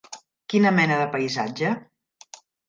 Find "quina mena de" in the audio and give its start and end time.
0.53-1.03